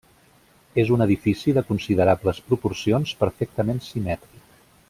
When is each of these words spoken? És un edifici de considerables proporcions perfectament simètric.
És 0.83 0.89
un 0.95 1.03
edifici 1.05 1.53
de 1.57 1.63
considerables 1.69 2.41
proporcions 2.49 3.15
perfectament 3.23 3.83
simètric. 3.93 4.47